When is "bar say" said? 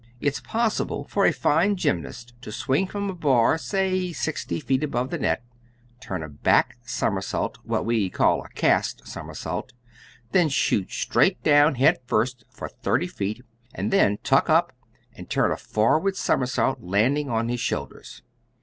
3.13-4.11